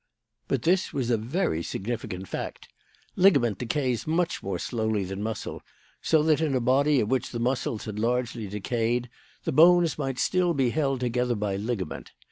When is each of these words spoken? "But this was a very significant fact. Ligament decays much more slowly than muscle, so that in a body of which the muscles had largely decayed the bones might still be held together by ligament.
"But 0.47 0.63
this 0.63 0.91
was 0.91 1.11
a 1.11 1.15
very 1.17 1.61
significant 1.61 2.27
fact. 2.27 2.67
Ligament 3.15 3.59
decays 3.59 4.07
much 4.07 4.41
more 4.41 4.57
slowly 4.57 5.03
than 5.03 5.21
muscle, 5.21 5.61
so 6.01 6.23
that 6.23 6.41
in 6.41 6.55
a 6.55 6.59
body 6.59 6.99
of 7.01 7.11
which 7.11 7.29
the 7.29 7.37
muscles 7.37 7.85
had 7.85 7.99
largely 7.99 8.47
decayed 8.47 9.11
the 9.43 9.51
bones 9.51 9.99
might 9.99 10.17
still 10.17 10.55
be 10.55 10.71
held 10.71 11.01
together 11.01 11.35
by 11.35 11.55
ligament. 11.55 12.13